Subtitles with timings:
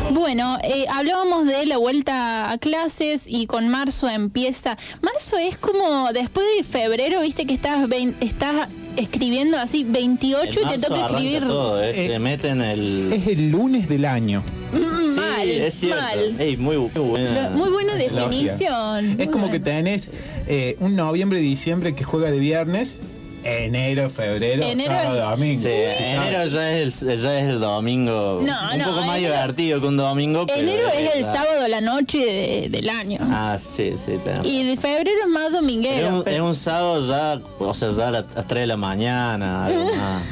[0.09, 4.75] Bueno, eh, hablábamos de la vuelta a clases y con marzo empieza.
[5.03, 10.67] Marzo es como después de febrero, viste que estás, vein- estás escribiendo así 28 y
[10.69, 12.05] te toca escribir todo, ¿eh?
[12.05, 13.11] Eh, Te meten el.
[13.13, 14.43] Es el lunes del año.
[14.71, 16.01] Mm, Sí, mal, es cierto.
[16.01, 16.35] mal.
[16.39, 17.49] Ey, muy, muy buena.
[17.49, 19.09] Muy buena definición.
[19.11, 19.63] Es muy como que buena.
[19.65, 20.11] tenés
[20.47, 22.99] eh, un noviembre, diciembre que juega de viernes,
[23.43, 25.61] enero, febrero, Enero sábado, es- domingo.
[25.61, 28.39] Sí, enero ya es, el, ya es el domingo.
[28.41, 30.45] No, un no, poco más enero- divertido que un domingo.
[30.47, 33.19] pero Enero es el la- sábado a la noche de- del año.
[33.21, 34.13] Ah, sí, sí.
[34.43, 36.07] Y de febrero es más Es dominguero.
[36.17, 39.65] un, pero- es un sábado ya, o sea, ya a las 3 de la mañana,
[39.65, 40.23] algo más,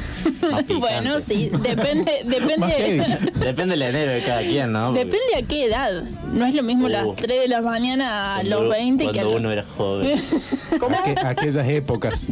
[0.52, 3.06] más bueno, sí, depende, depende.
[3.38, 4.88] Depende del enero de cada quien, ¿no?
[4.92, 6.02] Porque Depende a qué edad.
[6.32, 7.14] No es lo mismo las Uh.
[7.14, 9.40] 3 de la mañana a cuando- los 20 que a Cuando los...
[9.40, 10.18] uno era joven.
[10.18, 12.26] Aqu- aquellas épocas.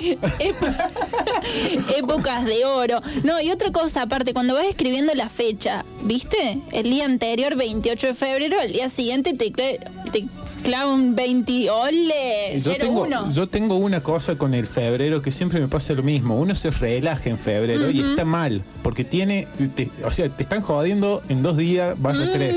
[0.00, 3.00] Ép- épocas de oro.
[3.22, 6.58] No, y otra cosa aparte, cuando vas escribiendo la fecha, ¿viste?
[6.72, 10.24] El día anterior, 28 de febrero, el día siguiente te, te
[10.62, 11.70] clava un 20...
[11.70, 12.60] ¡Ole!
[12.60, 13.32] Yo tengo, 01.
[13.32, 16.36] yo tengo una cosa con el febrero que siempre me pasa lo mismo.
[16.38, 20.60] Uno se relaja en febrero y está mal, porque tiene, te- o sea, te están
[20.62, 22.56] jodiendo en dos días, vas a tres.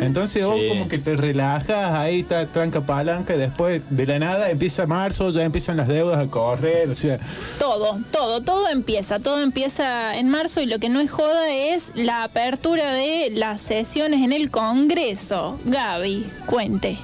[0.00, 0.68] Entonces vos Sí.
[0.68, 5.30] como que te relajas, ahí está tranca palanca y después de la nada empieza marzo,
[5.30, 7.18] ya empiezan las deudas a correr, o sea,
[7.58, 11.92] Todo, todo, todo empieza, todo empieza en marzo y lo que no es joda es
[11.94, 15.58] la apertura de las sesiones en el Congreso.
[15.64, 16.98] Gaby, cuente.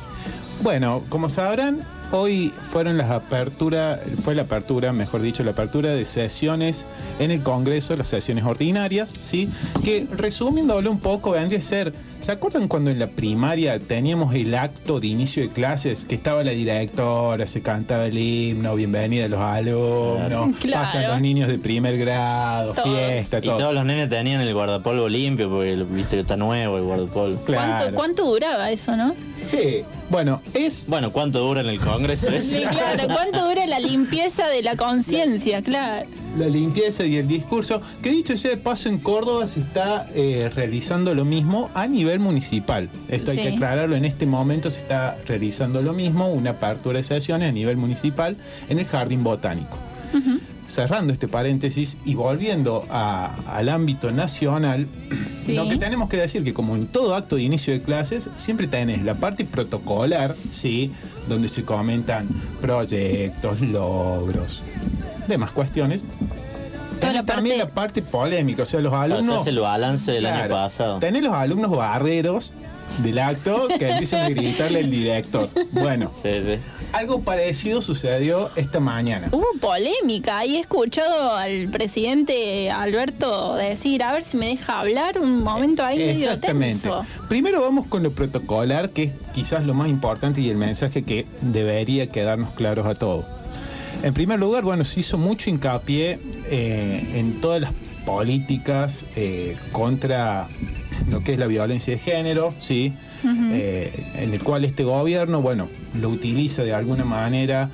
[0.63, 1.81] Bueno, como sabrán,
[2.13, 6.87] hoy fueron las aperturas, fue la apertura, mejor dicho, la apertura de sesiones
[7.19, 9.49] en el Congreso, las sesiones ordinarias, ¿sí?
[9.85, 14.55] Que resumiéndolo un poco, vendría a ser, ¿se acuerdan cuando en la primaria teníamos el
[14.55, 19.29] acto de inicio de clases, que estaba la directora, se cantaba el himno, bienvenida a
[19.29, 20.83] los alumnos, Claro.
[20.83, 22.89] pasan los niños de primer grado, Todos.
[22.89, 23.57] fiesta, Y todo.
[23.57, 27.41] todos los nenes tenían el guardapolvo limpio, porque viste que está nuevo el guardapolvo.
[27.45, 27.73] Claro.
[27.79, 29.15] ¿Cuánto, ¿Cuánto duraba eso, no?
[29.49, 32.57] Sí, bueno, es Bueno, ¿cuánto dura en el Congreso eso?
[32.57, 33.05] Sí, claro.
[33.13, 35.63] ¿Cuánto dura la limpieza de la conciencia?
[35.63, 36.07] Claro.
[36.39, 40.49] la limpieza y el discurso, que dicho sea de paso en Córdoba se está eh,
[40.55, 42.89] realizando lo mismo a nivel municipal.
[43.09, 43.41] Esto Sí.
[43.41, 47.49] hay que aclararlo, en este momento se está realizando lo mismo, una apertura de sesiones
[47.49, 48.37] a nivel municipal
[48.69, 49.77] en el Jardín Botánico.
[50.71, 54.87] Cerrando este paréntesis y volviendo a- al ámbito nacional,
[55.29, 55.55] Sí.
[55.55, 58.69] lo que tenemos que decir que como en todo acto de inicio de clases, siempre
[58.69, 60.93] tenés la parte protocolar, ¿sí?
[61.29, 62.27] donde se comentan
[62.61, 64.63] proyectos, logros,
[65.27, 66.05] demás cuestiones.
[67.01, 69.29] La Tenés también parte- la parte polémica, o sea, los alumnos...
[69.41, 70.99] hacerse el balance del año Claro, pasado.
[70.99, 72.53] Tenés los alumnos barreros
[72.99, 75.49] del acto que empiezan a gritarle al director.
[75.73, 76.53] Bueno, Sí, sí.
[76.93, 79.29] algo parecido sucedió esta mañana.
[79.33, 85.19] Hubo polémica y he escuchado al presidente Alberto decir, a ver si me deja hablar
[85.19, 86.83] un momento ahí medio Exactamente.
[86.83, 87.07] tenso.
[87.29, 91.27] Primero vamos con lo protocolar, que es quizás lo más importante y el mensaje que
[91.41, 93.25] debería quedarnos claros a todos.
[94.03, 96.19] En primer lugar, bueno, se hizo mucho hincapié
[96.51, 97.73] eh, en todas las
[98.07, 100.49] políticas eh, contra
[101.21, 102.93] lo que es la violencia de género, ¿sí?
[103.53, 105.69] Eh, en el cual este gobierno, bueno,
[106.01, 107.69] lo utiliza de alguna manera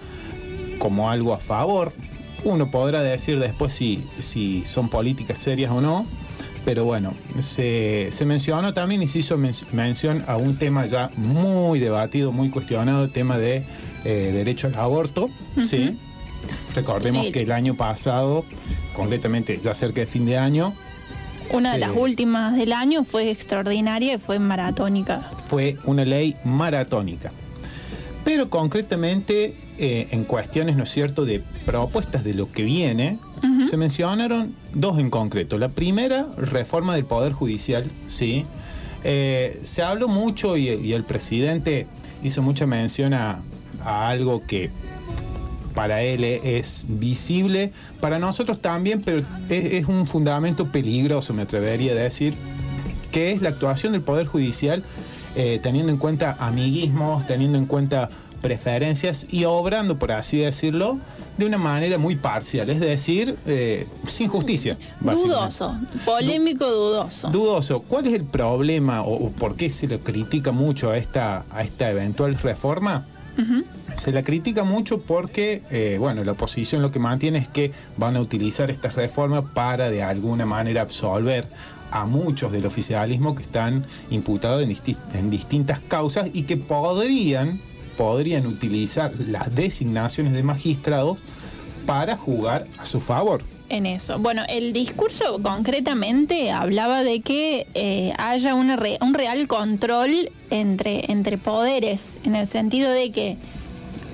[0.78, 1.92] como algo a favor.
[2.44, 6.04] Uno podrá decir después si, si son políticas serias o no,
[6.64, 11.10] pero bueno, se, se mencionó también y se hizo men- mención a un tema ya
[11.16, 13.62] muy debatido, muy cuestionado, el tema de
[14.04, 15.30] eh, derecho al aborto,
[15.64, 15.96] ¿sí?
[16.74, 18.44] Recordemos que el año pasado,
[18.94, 20.74] concretamente ya cerca de fin de año,
[21.50, 21.80] Una de Sí.
[21.80, 25.30] las últimas del año fue extraordinaria y fue maratónica.
[25.48, 27.30] fue una ley maratónica.
[28.24, 33.18] Pero concretamente, eh, en cuestiones, ¿no es cierto?, de propuestas de lo que viene,
[33.70, 35.56] se mencionaron dos en concreto.
[35.58, 38.44] La primera, reforma del Poder Judicial, ¿sí?
[39.04, 41.86] Eh, se habló mucho y, y el presidente
[42.24, 43.40] hizo mucha mención a,
[43.84, 44.68] a algo que
[45.76, 47.70] para él es visible,
[48.00, 52.34] para nosotros también, pero es, es un fundamento peligroso, me atrevería a decir,
[53.12, 54.82] que es la actuación del Poder Judicial
[55.36, 58.08] eh, teniendo en cuenta amiguismos, teniendo en cuenta
[58.40, 60.98] preferencias y obrando, por así decirlo,
[61.36, 64.78] de una manera muy parcial, es decir, eh, sin justicia.
[65.00, 65.76] Dudoso,
[66.06, 67.28] polémico, dudoso.
[67.28, 67.80] Dudoso.
[67.80, 71.62] ¿Cuál es el problema o, o por qué se le critica mucho a esta, a
[71.62, 73.04] esta eventual reforma?
[73.96, 78.16] Se la critica mucho porque, eh, bueno, la oposición lo que mantiene es que van
[78.16, 81.46] a utilizar esta reforma para de alguna manera absolver
[81.90, 87.58] a muchos del oficialismo que están imputados en, disti- en distintas causas y que podrían,
[87.96, 91.18] podrían utilizar las designaciones de magistrados
[91.86, 93.42] para jugar a su favor.
[93.68, 94.18] en eso.
[94.18, 101.38] Bueno, el discurso concretamente hablaba de que eh, haya una un real control entre, entre
[101.38, 103.36] poderes, en el sentido de que,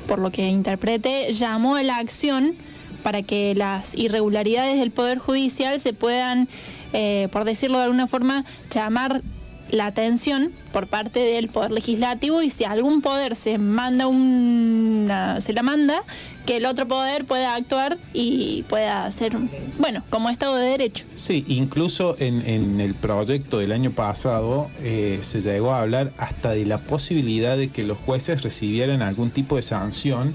[0.07, 2.55] por lo que interprete, llamó a la acción
[3.03, 6.49] para que las irregularidades del Poder Judicial se puedan,
[6.93, 9.23] eh, por decirlo de alguna forma, llamar
[9.71, 15.55] la atención por parte del poder legislativo y si algún poder se manda una se
[15.55, 16.03] la manda
[16.47, 19.37] que el otro poder pueda actuar y pueda hacer
[19.79, 21.05] bueno como Estado de Derecho.
[21.15, 26.51] Sí, incluso en, en el proyecto del año pasado eh, se llegó a hablar hasta
[26.51, 30.35] de la posibilidad de que los jueces recibieran algún tipo de sanción,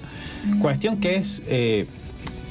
[0.61, 1.85] cuestión que es eh,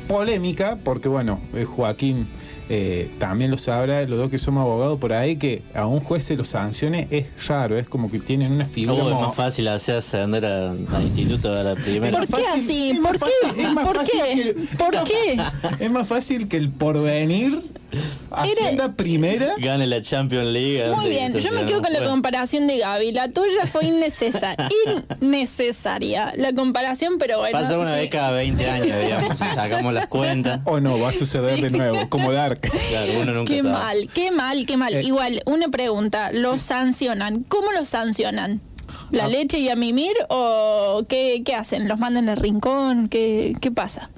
[0.08, 2.26] polémica porque bueno, eh, Joaquín
[2.68, 6.24] eh, también lo sabrá, los dos que somos abogados por ahí, que a un juez
[6.24, 9.04] se lo sancione es raro, es como que tienen una figura...
[9.04, 12.18] Oh, es más fácil hacer ascender al instituto de la primera.
[12.18, 13.00] ¿Por qué fácil, así?
[13.02, 13.68] ¿Por qué?
[13.74, 14.54] ¿Por qué?
[14.76, 15.04] ¿Por
[15.78, 15.84] qué?
[15.84, 17.62] Es más fácil que el porvenir
[18.30, 20.90] Hacienda primera Gane la Champions League.
[20.94, 23.12] Muy bien, yo me quedo con la comparación de Gaby.
[23.12, 24.68] La tuya fue innecesaria.
[25.20, 27.58] innecesaria la comparación, pero bueno.
[27.58, 28.00] Pasa una sí.
[28.02, 30.60] vez cada 20 años, digamos, si sacamos las cuentas.
[30.64, 32.60] o no, va a suceder de nuevo, como Dark.
[32.60, 33.72] Claro, uno nunca Qué sabe.
[33.74, 34.94] mal, qué mal, qué mal.
[34.94, 35.02] Eh.
[35.02, 37.44] Igual, una pregunta, ¿lo sancionan?
[37.44, 38.60] ¿Cómo lo sancionan?
[39.10, 39.28] ¿La Ah.
[39.28, 41.88] leche y a mimir o qué, qué hacen?
[41.88, 43.08] ¿Los mandan al rincón?
[43.08, 44.10] ¿Qué, qué pasa?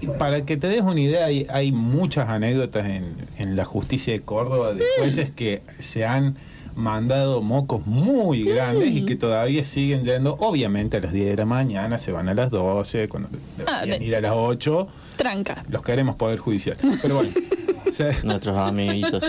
[0.00, 4.12] Y Para que te des una idea, hay, hay muchas anécdotas en, en la justicia
[4.12, 6.36] de Córdoba de jueces que se han
[6.76, 11.44] mandado mocos muy grandes y que todavía siguen yendo, obviamente a las 10 de la
[11.44, 13.28] mañana, se van a las 12, cuando
[13.66, 14.86] Ah, de- ir a las 8,
[15.16, 15.64] Tranca.
[15.68, 16.76] los queremos Poder Judicial.
[17.02, 17.30] Pero bueno,
[17.90, 19.24] se- Nuestros amiguitos.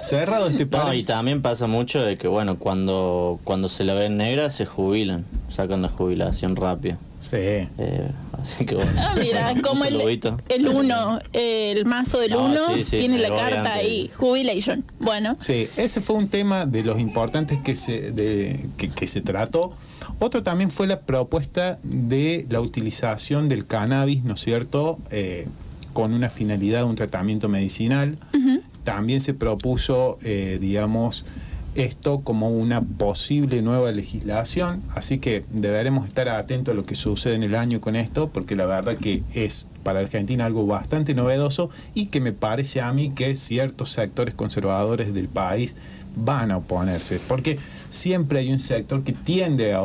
[0.00, 0.94] cerrado este No, par.
[0.94, 5.26] y también pasa mucho de que, bueno, cuando, cuando se la ven negra se jubilan,
[5.48, 6.96] sacan la jubilación rápida.
[7.20, 7.36] Sí.
[7.36, 7.68] Eh,
[8.54, 8.90] así que bueno.
[8.98, 13.28] Ah, mira, Un como el, uno, el mazo del No, uno, sí, sí, tiene la
[13.30, 14.84] carta ahí, jubilation.
[15.00, 19.20] Bueno, Sí, ese fue un tema de los importantes que se, de- que, que se
[19.20, 19.74] trató.
[20.18, 25.46] Otro también fue la propuesta de la utilización del cannabis, ¿no es cierto?, Eh,
[25.92, 28.18] con una finalidad de un tratamiento medicinal.
[28.84, 31.24] También se propuso, eh, digamos,
[31.76, 37.34] esto como una posible nueva legislación, así que deberemos estar atentos a lo que sucede
[37.34, 41.70] en el año con esto, porque la verdad que es para Argentina algo bastante novedoso
[41.94, 45.76] y que me parece a mí que ciertos sectores conservadores del país
[46.16, 47.58] van a oponerse, porque
[47.90, 49.82] siempre hay un sector que tiende a, a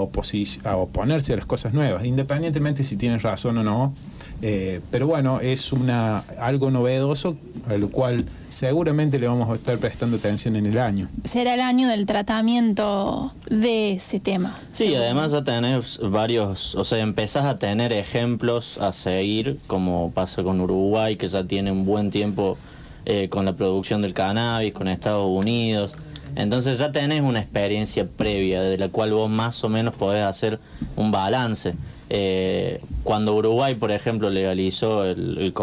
[0.78, 3.94] oponerse a las cosas nuevas, independientemente si tienes razón o no.
[4.42, 7.38] Eh, pero bueno, es una algo novedoso
[7.70, 11.10] a lo cual seguramente le vamos a estar prestando atención en el año.
[11.24, 14.58] será el año del tratamiento de ese tema.
[14.72, 20.44] Sí, además ya tenés varios, o sea, empezás a tener ejemplos a seguir, como pasa
[20.44, 22.58] con Uruguay, que ya tiene un buen tiempo
[23.06, 25.94] eh, con la producción del cannabis, con Estados Unidos.
[26.36, 30.60] Entonces ya tenés una experiencia previa de la cual vos más o menos podés hacer
[30.96, 31.74] un balance.
[32.14, 35.54] Eh, cuando Uruguay, por ejemplo, legalizó el, el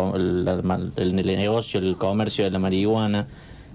[0.97, 3.27] el- negocio, el comercio de la marihuana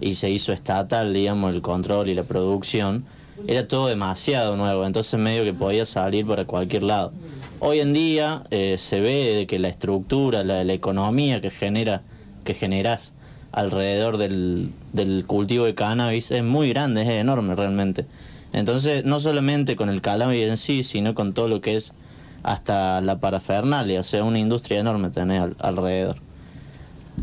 [0.01, 3.05] y se hizo estatal, digamos, el control y la producción,
[3.45, 7.11] era todo demasiado nuevo, entonces medio que podía salir para cualquier lado.
[7.59, 12.01] Hoy en día eh, se ve que la estructura, la, la economía que genera,
[12.43, 13.13] que generás
[13.51, 18.05] alrededor del cultivo de cannabis es muy grande, es enorme realmente.
[18.51, 21.93] Entonces, no solamente con el cannabis en sí, sino con todo lo que es
[22.43, 26.17] hasta la parafernalia, o sea, una industria enorme tenés al- alrededor.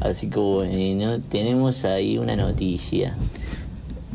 [0.00, 3.14] Así que bueno, tenemos ahí una noticia.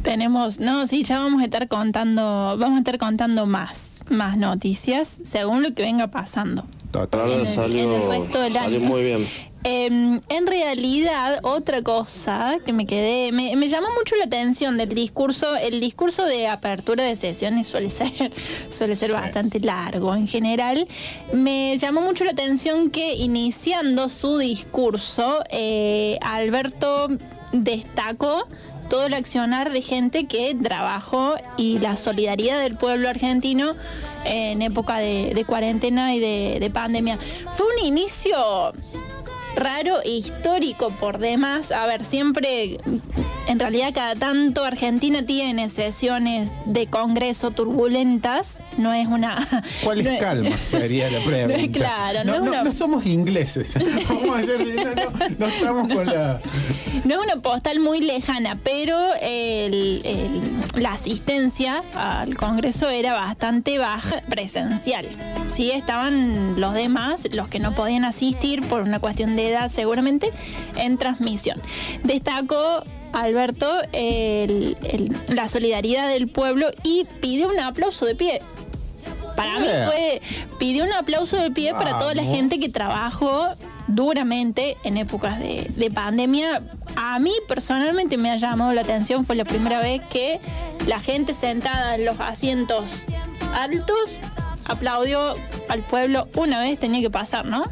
[0.01, 5.19] Tenemos, no, sí, ya vamos a estar contando, vamos a estar contando más, más noticias
[5.25, 6.63] según lo que venga pasando.
[6.96, 7.22] Total.
[7.22, 8.88] En Ahora el- salió, en el resto del salió año.
[8.88, 9.28] muy bien.
[9.68, 9.88] Eh,
[10.30, 15.56] en realidad, otra cosa que me quedé, me, me llamó mucho la atención del discurso,
[15.56, 18.12] el discurso de apertura de sesiones suele ser,
[18.70, 19.16] suele ser Sí.
[19.16, 20.88] bastante largo en general.
[21.34, 27.08] Me llamó mucho la atención que iniciando su discurso, eh, Alberto
[27.52, 28.48] destacó
[28.89, 33.74] todo el accionar de gente que trabajó y la solidaridad del pueblo argentino
[34.25, 37.18] en época de, cuarentena y de, de pandemia.
[37.56, 38.38] Fue un inicio
[39.56, 41.72] raro e histórico por demás.
[41.72, 42.80] A ver, siempre,
[43.48, 49.48] en realidad cada tanto Argentina tiene sesiones de Congreso turbulentas, no es una...
[49.84, 50.56] ¿Cuál es calma?
[50.64, 51.72] Sería la pregunta.
[51.72, 53.74] claro, no, no, no, somos ingleses.
[54.10, 54.62] Vamos a hacer,
[55.40, 56.42] no, estamos con la...
[57.04, 58.98] No es una postal muy lejana, pero
[60.75, 65.06] la asistencia al Congreso era bastante baja, presencial.
[65.46, 70.32] Sí, estaban los demás, los que no podían asistir por una cuestión de seguramente
[70.75, 71.62] en transmisión.
[72.04, 72.84] Destacó
[73.15, 73.67] Alberto
[75.29, 78.41] la solidaridad del pueblo y pidió un aplauso de pie.
[79.36, 80.22] Para mí fue,
[80.60, 83.50] pidió un aplauso de pie para toda la gente que trabajó
[83.88, 86.62] duramente en épocas de, de, pandemia.
[86.95, 90.39] A mí personalmente me ha llamado la atención, fue la primera vez que
[90.88, 93.05] la gente sentada en los asientos
[93.53, 94.19] altos
[94.65, 95.36] aplaudió
[95.69, 97.63] al pueblo una vez, tenía que pasar, ¿no?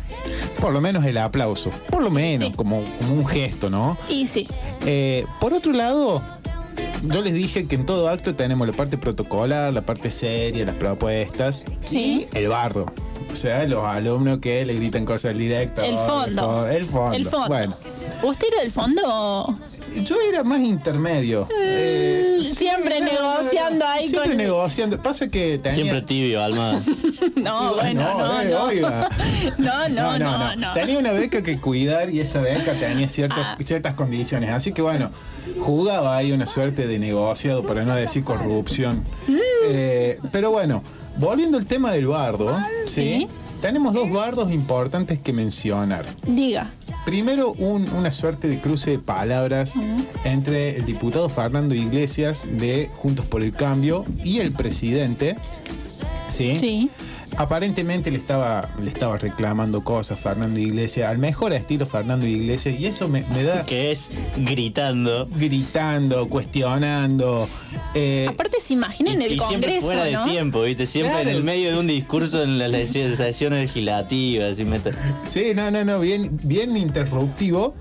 [0.60, 3.98] Por lo menos el aplauso, por lo menos, como, un gesto, ¿no?
[4.10, 4.48] Y sí.
[4.86, 6.22] Eh, por otro lado,
[7.04, 10.76] yo les dije que en todo acto tenemos la parte protocolar, la parte seria, las
[10.76, 12.86] propuestas y el bardo.
[13.32, 15.82] O sea, los alumnos que le gritan cosas al directo.
[15.82, 16.68] El fondo.
[16.68, 17.14] El fondo.
[17.18, 17.48] El fondo.
[17.48, 17.76] Bueno.
[18.22, 19.60] ¿Usted era del fondo?
[20.04, 21.48] Yo era más intermedio.
[21.60, 22.33] Eh, siempre
[23.74, 25.02] negociando ahí siempre negociando.
[25.02, 26.82] Pasa que Siempre tibio, Alma.
[27.36, 28.82] no, bueno, no, eh,
[29.58, 30.20] no, no.
[30.20, 33.58] no, no, Tenía una beca que cuidar y esa beca tenía ciertas, ah.
[33.60, 34.50] ciertas condiciones.
[34.52, 35.12] Así que bueno,
[35.60, 39.04] jugaba ahí una suerte de negociado, para no decir corrupción.
[39.28, 39.38] Mm.
[39.70, 40.84] Eh, pero bueno,
[41.18, 43.28] volviendo al tema del bardo, ¿sí?
[43.62, 46.06] Tenemos dos bardos importantes que mencionar.
[46.28, 46.70] Diga.
[47.06, 49.74] Primero, una suerte de cruce de palabras
[50.24, 55.36] entre el diputado Fernando Iglesias de Juntos por el Cambio y el presidente.
[56.30, 56.58] ¿sí?
[56.60, 56.90] Sí
[57.38, 62.86] aparentemente le estaba, le estaba reclamando cosas Fernando Iglesias, al mejor estilo Fernando Iglesias, y
[62.86, 63.64] eso me, da.
[63.66, 65.28] Que es gritando.
[65.28, 67.48] Gritando, cuestionando.
[67.94, 69.48] Eh, Aparte, se imaginen el Congreso.
[69.50, 70.86] Siempre fuera de tiempo, ¿viste?
[70.86, 74.48] Siempre en el medio de un discurso en la sesión legislativa.
[74.48, 74.66] Así
[75.24, 77.76] Sí, no, no, no, bien, bien interruptivo.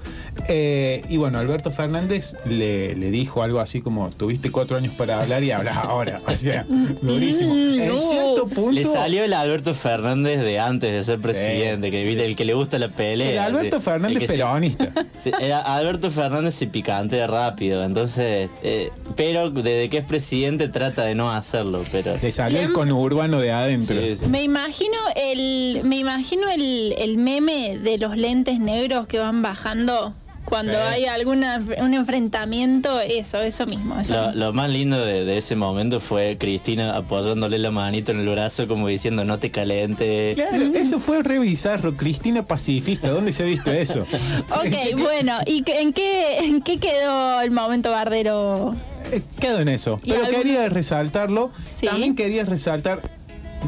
[0.49, 5.43] Eh, y bueno, Alberto Fernández le, dijo algo así como: Tuviste cuatro años para hablar
[5.45, 6.21] y hablas ahora.
[6.27, 6.65] O sea,
[7.03, 7.55] durísimo.
[7.55, 8.73] Mm, en cierto punto.
[8.73, 12.79] Le salió el Alberto Fernández de antes de ser presidente, que el que le gusta
[12.79, 13.31] la pelea.
[13.31, 14.93] El Alberto Fernández peronista.
[15.65, 18.51] Alberto Fernández se picante rápido, entonces.
[18.63, 21.85] Eh, pero desde que es presidente trata de no hacerlo.
[21.93, 23.97] pero Le salió el conurbano de adentro.
[24.29, 30.13] me imagino el, me imagino el, el meme de los lentes negros que van bajando
[30.45, 33.97] cuando hay alguna un enfrentamiento, eso, eso mismo.
[34.35, 38.89] lo, más lindo de, ese momento fue Cristina apoyándole la manito en el brazo como
[38.89, 40.33] diciendo no te calente.
[40.35, 44.03] Claro, eso fue re bizarro, Cristina pacifista, ¿dónde se ha visto eso?
[44.51, 48.75] ok, bueno, ¿y en qué, en qué quedó el momento bardero?
[49.11, 51.51] Eh, quedó en eso, pero quería resaltarlo.
[51.83, 53.01] También quería resaltar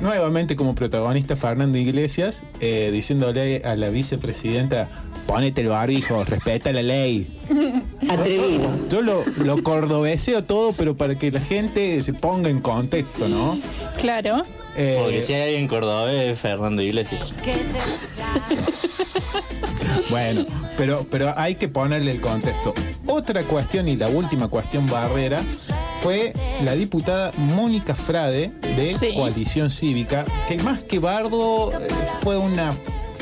[0.00, 4.88] nuevamente como protagonista Fernando Iglesias, eh, diciéndole a la vicepresidenta
[5.26, 7.26] ponete el barbijo, respeta la ley.
[8.08, 8.68] Atrevido.
[8.90, 13.58] Yo lo, lo cordobeseo todo, pero para que la gente se ponga en contexto, ¿no?
[14.00, 14.42] Claro.
[14.76, 17.32] Eh, Porque si hay alguien cordobés es Fernando Iglesias.
[20.10, 20.44] bueno,
[20.76, 22.74] pero, pero hay que ponerle el contexto.
[23.06, 25.42] Otra cuestión y la última cuestión barrera
[26.02, 31.88] fue la diputada Mónica Frade de Coalición Cívica, que más que bardo eh,
[32.22, 32.72] fue una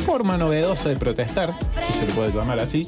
[0.03, 1.55] forma novedosa de protestar,
[1.87, 2.87] si se le puede llamar así,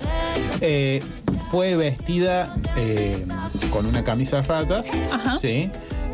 [0.60, 1.02] eh,
[1.50, 3.24] fue vestida eh,
[3.70, 4.86] con una camisa de rayas,
[5.40, 5.70] ¿sí?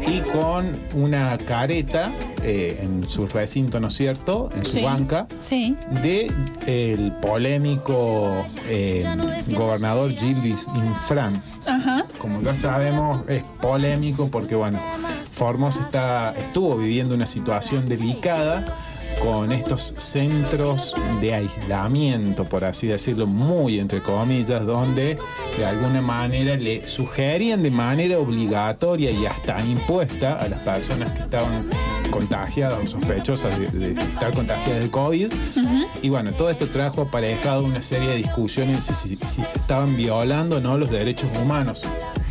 [0.07, 5.77] y con una careta eh, en su recinto, ¿no es cierto?, en su banca, sí.
[6.03, 6.31] de
[6.67, 8.47] el polémico
[9.49, 11.43] gobernador Gilles Infran.
[12.19, 14.79] Como ya sabemos, es polémico porque, bueno,
[15.31, 18.65] Formosa está, estuvo viviendo una situación delicada
[19.21, 25.19] con estos centros de aislamiento, por así decirlo, muy entre comillas, donde
[25.57, 31.21] de alguna manera le sugerían de manera obligatoria y hasta impuesta a las personas que
[31.21, 31.69] estaban
[32.11, 35.33] contagiadas o sospechosas de, estar contagiadas de COVID.
[36.03, 40.57] Y bueno, todo esto trajo aparejado una serie de discusiones si, si se estaban violando
[40.57, 41.83] o no los derechos humanos.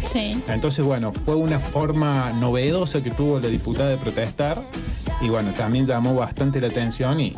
[0.05, 0.41] Sí.
[0.47, 4.63] Entonces, bueno, fue una forma novedosa que tuvo la diputada de protestar
[5.21, 7.33] y bueno, también llamó bastante la atención y,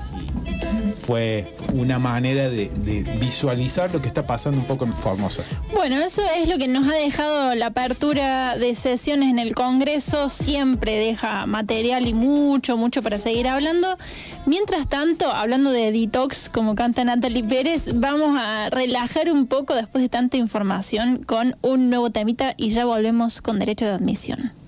[1.01, 5.43] fue una manera de, de visualizar lo que está pasando un poco en Formosa.
[5.73, 10.29] Bueno, eso es lo que nos ha dejado la apertura de sesiones en el Congreso.
[10.29, 13.97] Siempre deja material y mucho, mucho para seguir hablando.
[14.45, 20.03] Mientras tanto, hablando de detox, como canta Natalie Pérez, vamos a relajar un poco después
[20.03, 24.60] de tanta información con un nuevo temita y ya volvemos con derecho de admisión.